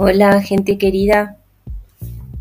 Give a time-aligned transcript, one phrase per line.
[0.00, 1.38] Hola, gente querida.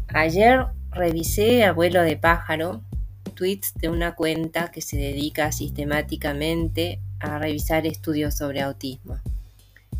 [0.09, 2.83] Ayer revisé a vuelo de pájaro
[3.33, 9.17] tweets de una cuenta que se dedica sistemáticamente a revisar estudios sobre autismo.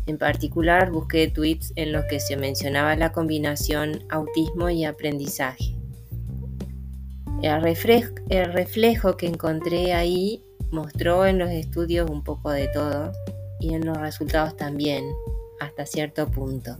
[0.06, 5.74] En particular busqué tweets en los que se mencionaba la combinación autismo y aprendizaje.
[7.42, 7.76] El,
[8.28, 13.10] el reflejo que encontré ahí mostró en los estudios un poco de todo
[13.58, 15.02] y en los resultados también,
[15.58, 16.76] hasta cierto punto.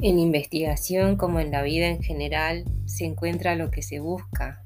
[0.00, 4.62] En investigación como en la vida en general se encuentra lo que se busca,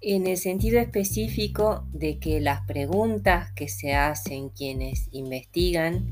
[0.00, 6.06] en el sentido específico de que las preguntas que se hacen quienes investigan,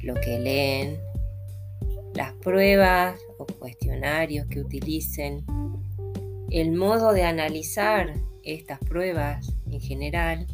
[0.00, 0.98] lo que leen,
[2.14, 5.44] las pruebas o cuestionarios que utilicen,
[6.50, 10.46] el modo de analizar estas pruebas en general,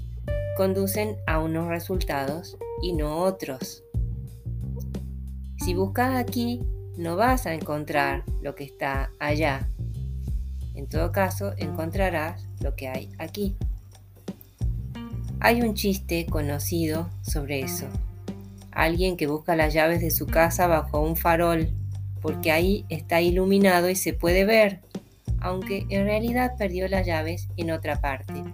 [0.57, 3.86] conducen a unos resultados y no otros.
[5.67, 6.63] Si buscas aquí,
[6.97, 9.69] no vas a encontrar lo que está allá.
[10.77, 13.57] En todo caso, encontrarás lo que hay aquí.
[15.41, 17.89] Hay un chiste conocido sobre eso.
[18.71, 21.69] Alguien que busca las llaves de su casa bajo un farol,
[22.23, 24.83] porque ahí está iluminado y se puede ver,
[25.41, 28.45] aunque en realidad perdió las llaves en otra parte.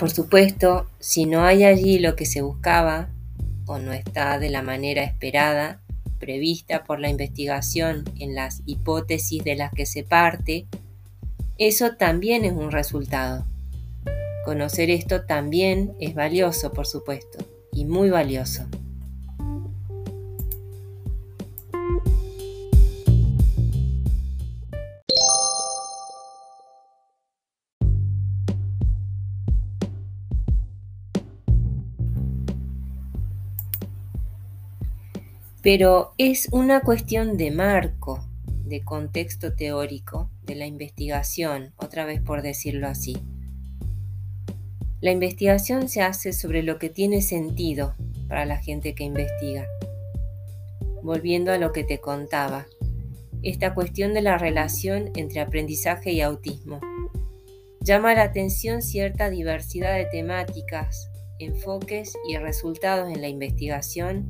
[0.00, 3.10] Por supuesto, si no hay allí lo que se buscaba,
[3.66, 5.82] o no está de la manera esperada,
[6.18, 10.64] prevista por la investigación en las hipótesis de las que se parte,
[11.58, 13.44] eso también es un resultado.
[14.46, 17.36] Conocer esto también es valioso, por supuesto,
[17.70, 18.64] y muy valioso.
[35.62, 38.24] Pero es una cuestión de marco,
[38.64, 43.18] de contexto teórico, de la investigación, otra vez por decirlo así.
[45.00, 47.94] La investigación se hace sobre lo que tiene sentido
[48.28, 49.66] para la gente que investiga.
[51.02, 52.66] Volviendo a lo que te contaba,
[53.42, 56.80] esta cuestión de la relación entre aprendizaje y autismo.
[57.80, 64.28] Llama la atención cierta diversidad de temáticas, enfoques y resultados en la investigación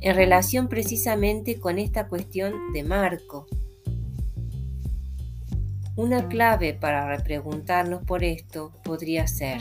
[0.00, 3.46] en relación precisamente con esta cuestión de marco.
[5.96, 9.60] Una clave para repreguntarnos por esto podría ser,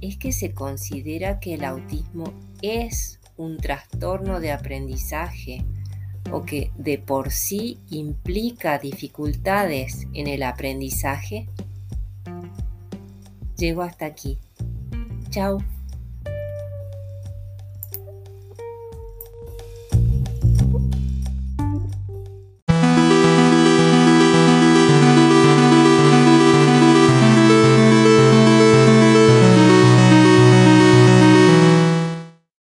[0.00, 5.64] ¿es que se considera que el autismo es un trastorno de aprendizaje
[6.30, 11.48] o que de por sí implica dificultades en el aprendizaje?
[13.56, 14.38] Llego hasta aquí.
[15.30, 15.73] Chao.